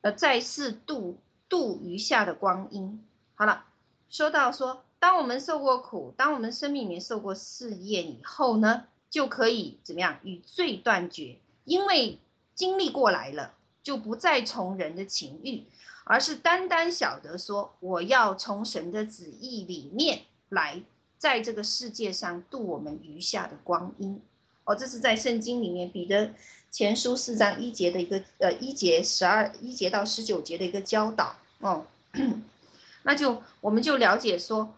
[0.00, 1.16] 呃，在世度
[1.48, 3.02] 度余下的光阴。
[3.34, 3.64] 好了，
[4.10, 4.82] 说到说。
[4.98, 11.36] 当我们受过苦，当我们生命里面受过试验以后呢，就可以怎么样与罪断绝？
[11.66, 12.18] 因为
[12.54, 15.64] 经历过来了，就不再从人的情欲，
[16.04, 20.82] 而是单单晓得说，我要从神的旨意里面来，
[21.18, 24.18] 在这个世界上度我们余下的光阴。
[24.64, 26.32] 哦，这是在圣经里面彼得
[26.70, 31.36] 前书四章一节的一个呃一节十二一节到十九节的一个教导。
[31.58, 31.86] 哦，
[33.04, 34.74] 那就我们就了解说。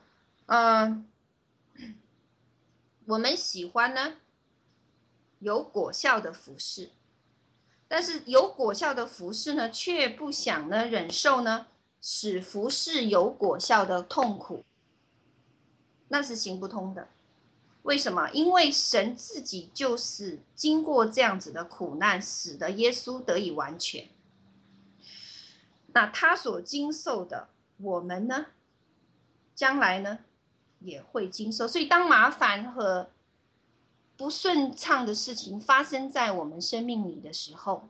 [0.47, 1.07] 嗯，
[3.07, 4.15] 我们喜欢呢
[5.45, 6.91] 有果效的服事，
[7.87, 11.67] 但是有果效的服事呢，却不想呢忍受呢
[12.01, 14.65] 使服事有果效的痛苦，
[16.09, 17.09] 那是行不通的。
[17.83, 18.31] 为什么？
[18.31, 24.09] 因为神自己就是经过这样子的苦难，使得耶稣得以完全。
[25.89, 28.47] 那他所经受的，我们呢，
[29.55, 30.21] 将来呢？
[30.81, 33.11] 也会经受，所以当麻烦和
[34.17, 37.89] 不顺畅的事情发生在我们生命里的时候，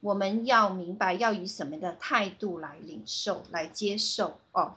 [0.00, 4.76] 我们要明白要以什么的态度来领受、来接受哦。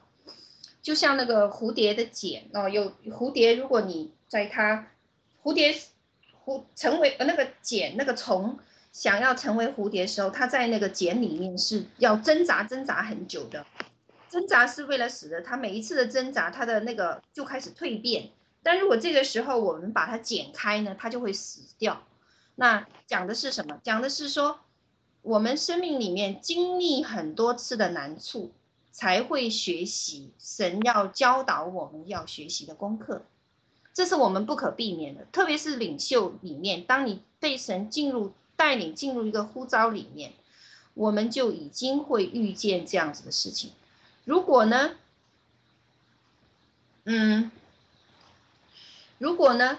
[0.82, 4.88] 就像那个蝴蝶的茧哦，有蝴蝶，如果你在它
[5.42, 5.74] 蝴蝶
[6.44, 8.58] 蝴成为呃那个茧那个虫
[8.92, 13.66] 想要成为蝴蝶的时候，它在那个茧里面是要挣扎挣扎很久的。
[14.30, 18.30] 挣扎是为了使得它每一次的挣扎，它的那个就开始蜕变。
[18.62, 22.02] 但如果这个时候我们把它剪开呢，它就会死掉。
[22.54, 23.80] 那讲的是什么？
[23.84, 24.58] 讲的是说，
[25.22, 28.50] 我们生命里面经历很多次的难处，
[28.90, 33.22] 才会学习神要教导我们要学习的功课。
[33.94, 40.32] 这是我们不可避免的，特别是领袖里面，当你被神进入带领进入一个呼召里面，
[40.94, 43.70] 我们就已经会遇见这样子的事情。
[44.24, 44.90] 如果呢，
[47.04, 47.52] 嗯。
[49.18, 49.78] 如果呢，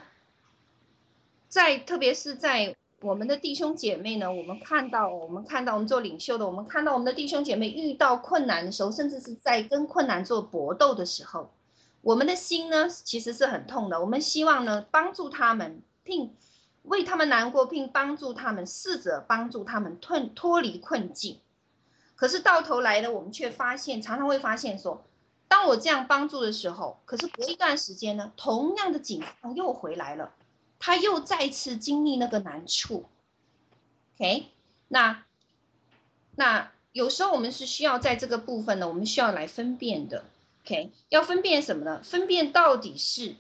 [1.48, 11.54] 在特别是在我们的弟兄姐妹呢，我们看到我们看到我们做领袖的，我们看到我们的弟兄姐妹遇到困难的时候，甚至是在跟困难做搏斗的时候，
[12.02, 14.02] 我们的心呢其实是很痛的。
[14.02, 16.36] 我们希望呢帮助他们，并
[16.84, 21.40] 为他们难过，并帮助他们，试着帮助他们脱脱离困境。
[22.18, 25.02] 可是到头来呢，我们却发现，常常会发现说。
[25.50, 30.32] 当我这样帮助的时候，可是隔一段时间呢，同样的境况又回来了，
[30.78, 33.06] 他又再次经历那个难处。
[34.16, 34.46] OK，
[34.88, 35.24] 那
[36.36, 40.24] 那有时候我们是需要在这个部分呢，我们需要来分辨的。
[40.64, 42.02] OK，要分辨什么呢？
[42.04, 43.36] 分辨到底是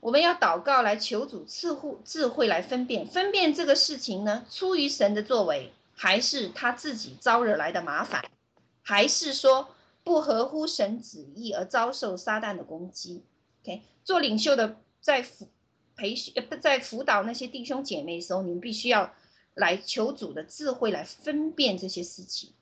[0.00, 8.24] 我们要祷告来求主赐护智慧来分辨，分辨这个事情呢，出于神的作为，还是他自己招惹来的麻烦，
[8.82, 9.68] 还是说？
[10.04, 13.24] 不合乎神旨意而遭受撒旦的攻击
[13.62, 15.48] ，OK，做领袖的在辅
[15.96, 19.14] 培训呃、在辅导那些弟兄姐妹的时候，你们必须要
[19.54, 22.52] 来求主的智慧来分辨这些事情。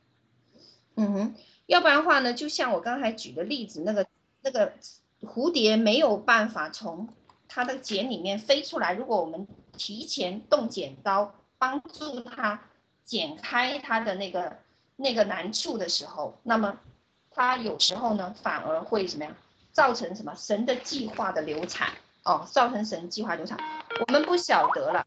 [0.95, 1.35] 嗯哼，
[1.67, 4.07] 要不然的话呢，就像我刚才举的例子，那个
[4.43, 4.75] 那个
[5.23, 7.09] 蝴蝶没有办法从
[7.49, 12.63] 它的茧里面飞出来，如果我们提前动剪刀帮助它
[13.05, 14.59] 剪开它的那个
[14.95, 16.79] 那个难处的时候，那么。
[17.35, 19.35] 它有时候呢，反而会怎么样？
[19.73, 21.89] 造成什么神的计划的流产
[22.25, 23.59] 哦，造成神计划流产，
[24.07, 25.07] 我们不晓得了。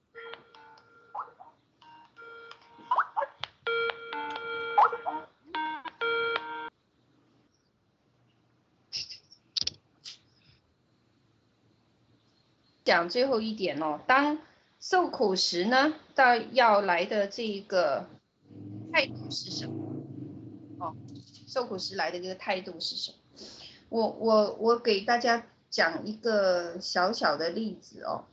[12.84, 14.40] 讲最后一点哦，当
[14.80, 18.08] 受苦时呢，到要来的这个
[18.92, 19.95] 态度是什么？
[21.56, 23.18] 受苦时来的这个态度是什么？
[23.88, 28.26] 我我我给大家讲一个小小的例子哦。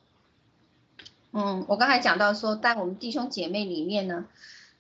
[1.30, 4.26] 嗯，我刚才讲到说，在我们弟兄姐妹里面呢，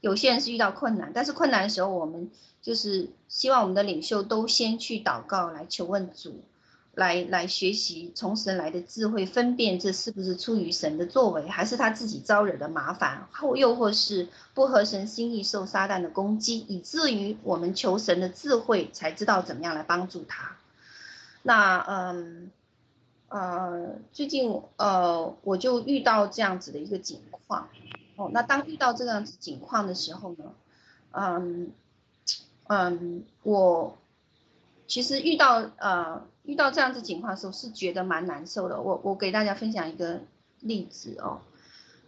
[0.00, 6.40] 有些人是遇到困难，但是困难的时候，我们就是希望我们的领袖都先去祷告，来求问主。
[6.94, 20.56] 来来学习从神来的智慧，分辨这是不是出于神的作为，还是他自己招惹的麻烦，或又或是不合神心意，受撒旦的攻击，以至于我们求神的智慧，才知道怎么样来帮助他。
[21.42, 22.50] 那嗯
[23.28, 27.70] 呃，最近呃我就遇到这样子的一个情况
[28.16, 28.30] 哦。
[28.34, 30.52] 那当遇到这样子情况的时候呢，
[31.12, 31.72] 嗯
[32.68, 33.96] 嗯，我
[34.86, 36.22] 其实遇到呃。
[36.44, 38.80] 遇到这样子情况的时候，是觉得蛮难受的。
[38.80, 40.20] 我我给大家分享一个
[40.58, 41.40] 例子哦，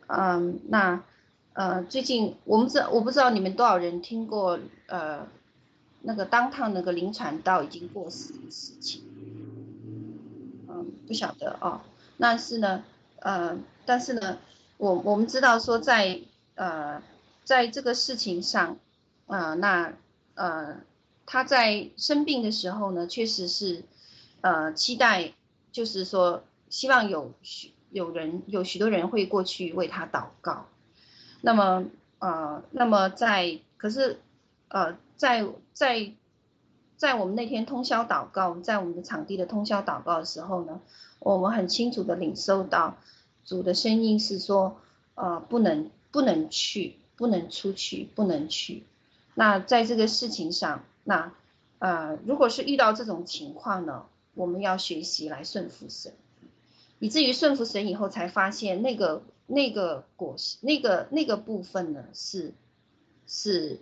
[0.08, 1.04] 嗯，那
[1.52, 4.58] 呃最近我们知我不知道你们多少人听过
[4.88, 5.28] 呃
[6.02, 9.02] 那个当趟那个临产道已经过世的事情，
[10.68, 11.80] 嗯，不晓得哦。
[12.18, 12.82] 但是呢，
[13.20, 13.56] 呃，
[13.86, 14.38] 但是呢，
[14.78, 16.20] 我我们知道说在
[16.56, 17.00] 呃
[17.44, 18.78] 在这个事情上，
[19.26, 19.92] 呃，那
[20.34, 20.78] 呃
[21.24, 23.84] 他在生病的时候呢，确实是。
[24.44, 25.32] 呃，期待
[25.72, 30.66] 就是说，希望有许有人有许多人会过去为他祷告。
[31.40, 31.86] 那么，
[32.18, 34.20] 呃，那么在可是，
[34.68, 36.12] 呃，在在
[36.98, 40.78] 在我们那天通宵祷告，在我们的场地的通宵祷告的时候呢，
[41.20, 42.98] 我们很清楚的领受到
[43.46, 44.76] 主的声音是说，
[45.14, 48.82] 呃，不能不能去，不能出去，不能去。
[49.32, 51.32] 那在这个事情上，那
[51.78, 54.04] 呃，如果是遇到这种情况呢？
[54.34, 56.12] 我们要学习来顺服神，
[56.98, 62.52] 以至于顺服神以后，才发现那个那个果实那个那个部分呢，是
[63.26, 63.80] 是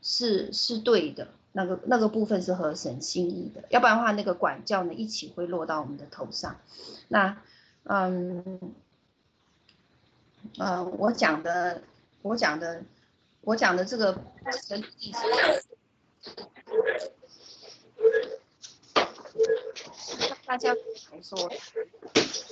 [0.00, 6.60] 是是对的，那个那个部分是合神心意的，要不然的话，那个管教呢，一起会落到我们的头上。
[7.08, 7.40] 那
[7.84, 8.58] 嗯
[10.58, 11.82] 嗯，我讲的
[12.22, 12.82] 我讲的
[13.42, 14.20] 我讲的这个
[14.68, 15.12] 这个意
[20.46, 21.50] 大家来说，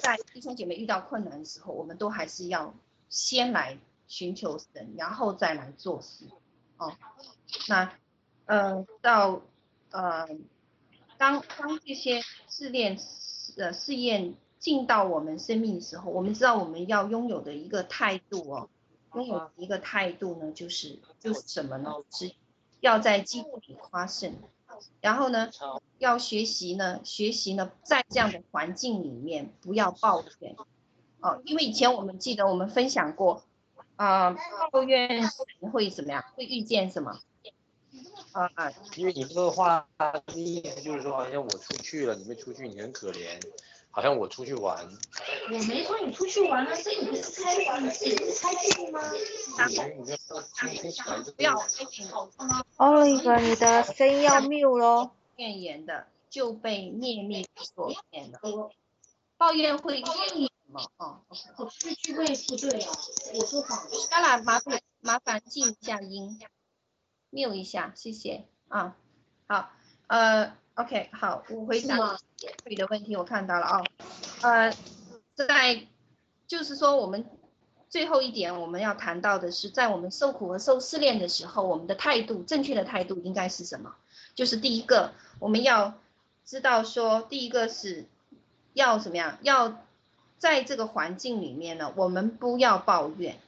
[0.02, 2.74] 在弟兄姐妹遇到困难的时候，我们都还是要
[3.08, 6.24] 先来寻求神，然后再来做事。
[6.76, 6.96] 哦，
[7.68, 7.92] 那，
[8.46, 9.42] 呃，到
[9.90, 10.28] 呃，
[11.18, 12.98] 当当这些试炼
[13.56, 18.70] 呃试验进到我们生命的时候，我们知道我们要拥有的一个态度哦，
[19.14, 21.92] 拥有一个态度呢，就是就是什么呢？
[22.10, 22.32] 是
[22.80, 24.34] 要在基督里夸胜，
[25.00, 25.50] 然后呢，
[25.98, 30.56] 要学习呢，学习呢，在这样的环境里面不要抱怨
[31.20, 33.44] 哦，因为以前我们记得我们分享过
[33.96, 34.36] 啊、呃，
[34.72, 35.28] 抱怨
[35.72, 36.24] 会怎么样？
[36.34, 37.20] 会遇见什么？
[38.32, 38.48] 啊，
[38.96, 39.86] 因为你这个话
[40.34, 43.40] 意思就是说，好像我出去了，你没出去，你很可怜。
[43.93, 44.88] 好像我出去玩，
[45.53, 49.01] 我没说你出去玩啊，这你不是开玩笑，你不是开心吗？
[51.36, 51.55] 不要
[52.76, 55.16] ，Oliver，你的声音要 mute 咯。
[55.36, 58.70] 怨言的就被灭灭所灭了。
[59.36, 60.80] 抱怨会怨什么？
[60.99, 61.22] 哦，
[61.78, 62.93] 这句话不对啊，
[63.34, 63.91] 我说谎了。
[64.09, 66.38] 当然，麻烦麻烦静一下音
[67.32, 68.97] ，mute 一下，谢谢啊。
[69.49, 69.70] 好，
[70.07, 70.59] 呃。
[70.74, 72.18] OK，好，我回答
[72.66, 73.84] 你的问题，我看到了哦。
[74.42, 74.74] 呃，
[75.34, 75.86] 在
[76.46, 77.26] 就是说，我们
[77.90, 83.94] 最后一点我们要谈到的是，在我们受苦和受试炼的时候，我们的态度，正确的态度应该是什么？
[84.34, 85.94] 就是第一个，我们要
[86.46, 88.06] 知道说，第一个是
[88.72, 89.38] 要怎么样？
[89.42, 89.82] 要
[90.38, 93.38] 在这个环境里面呢，我们不要抱怨。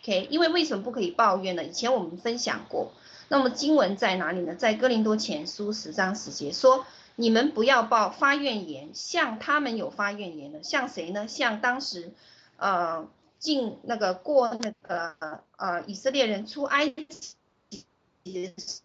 [0.00, 1.62] OK，因为为什么不可以抱怨呢？
[1.62, 2.92] 以前我们分享过。
[3.32, 4.54] 那么经文在哪里呢？
[4.54, 6.84] 在哥林多前书十章十节说
[7.16, 11.26] ：“你们不要报发怨言，像他们有发怨言的，像谁呢？
[11.26, 12.12] 像当时，
[12.58, 13.08] 呃，
[13.38, 15.16] 进那个过那个
[15.56, 17.86] 呃以色列人出埃及
[18.22, 18.82] 的时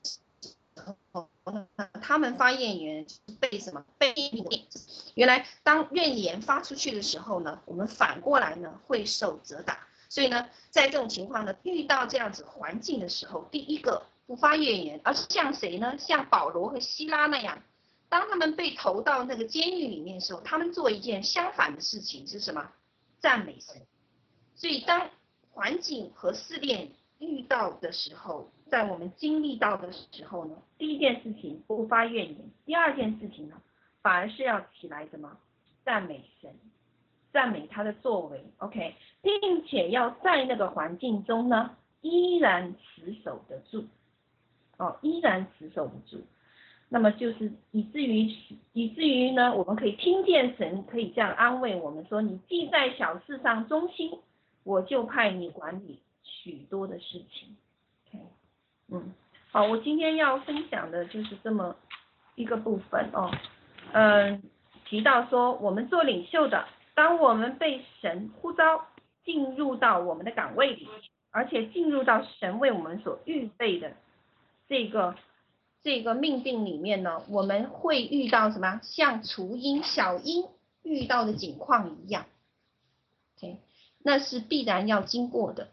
[1.12, 1.28] 候，
[2.02, 3.06] 他们发怨言
[3.42, 3.84] 被什么？
[3.98, 4.14] 被。
[5.16, 9.80] 原来当怨言发出去的时候呢，我们反过来呢会受责打。
[10.08, 14.04] 所以呢，在这种情况呢，遇到这样子环境的时候，第一个。
[14.28, 15.98] 不发怨言，而是像谁呢？
[15.98, 17.64] 像保罗和希拉那样，
[18.10, 22.70] 当他们被投到那个监狱里面的时候，他们做一件相反的事情是什么？
[23.20, 23.82] 赞美神。
[24.54, 25.10] 所以当
[25.52, 33.56] 环境和试炼遇到的时候，在我们经历到的时候呢，第一件事情不发怨言，第二件事情呢，
[34.02, 35.38] 反而是要起来什么？
[35.86, 36.54] 赞美神，
[37.32, 43.86] 赞美他的作为，OK，并且要在那个环境中呢，依然持守得住。
[44.78, 46.22] 哦，依然持守不住，
[46.90, 48.32] 那么就是以至于
[48.74, 54.20] 以至于呢，我们可以听见神可以这样安慰我们说：“你既在小事上忠心，
[54.64, 57.58] 我就派你管理许多的事情。”
[58.14, 58.24] OK，
[58.90, 59.14] 嗯，
[59.52, 61.76] 好，我今天要分享的就是这么
[62.36, 63.32] 一个部分哦。
[63.94, 64.44] 嗯，
[64.86, 68.86] 提到说我们做领袖的，当我们被神呼召
[69.26, 70.88] 进入到我们的岗位里，
[71.32, 73.92] 而且进入到神为我们所预备的。
[74.68, 75.16] 这个
[75.82, 78.82] 这个命定里面呢，我们会遇到什么？
[78.84, 80.46] 像雏鹰、小鹰
[80.84, 82.26] 遇到的景况一样
[83.38, 83.62] ，OK，
[84.00, 85.70] 那是必然要经过的，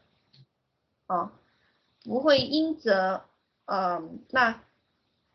[1.08, 1.32] 哦，
[2.04, 3.24] 不会因着，
[3.64, 4.60] 嗯、那，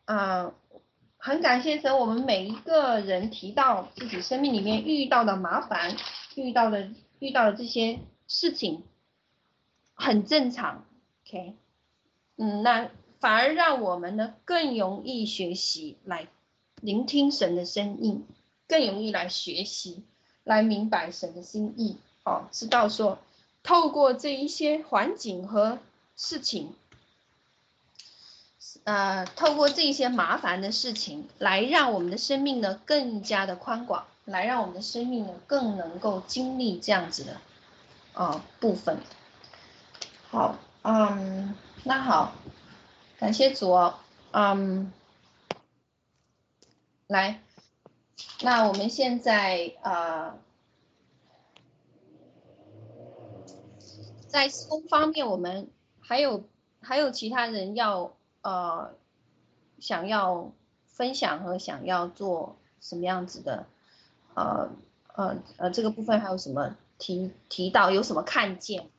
[0.06, 0.54] 呃，
[1.18, 5.94] 很感谢神，我们每一个人提到自己生命里面遇到的麻烦，
[6.36, 6.88] 遇到的
[7.18, 8.84] 遇到的这些事情，
[9.92, 10.86] 很正常
[11.26, 11.56] ，OK，
[12.36, 12.90] 嗯，那。
[13.20, 16.26] 反而让我们呢更容易学习来
[16.80, 18.26] 聆听神的声音，
[18.66, 20.02] 更容易来学习
[20.42, 23.18] 来明白神的心意哦，知道说
[23.62, 25.78] 透过这一些环境和
[26.16, 26.72] 事情，
[28.84, 37.32] 呃，透过这些麻烦的事情来让我们的生命呢更加的宽广，来让我们的生命呢更能够经历这样子的
[38.14, 38.98] 啊、呃、部分。
[40.30, 41.54] 好，嗯，
[41.84, 42.32] 那好。
[43.20, 43.96] 感谢主哦，
[44.32, 44.90] 嗯，
[47.06, 47.42] 来，
[48.40, 50.38] 那我们现在呃，
[54.26, 55.68] 在施工方面，我们
[56.00, 56.44] 还有
[56.80, 58.94] 还有其他人要呃
[59.78, 60.50] 想要
[60.86, 63.66] 分享和想要做什么样子的，
[64.32, 64.70] 呃
[65.12, 68.90] 呃呃，这个部分还有什么提提到有什么看见？